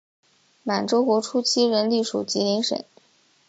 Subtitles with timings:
[0.63, 2.83] 满洲国初期仍隶属吉林省。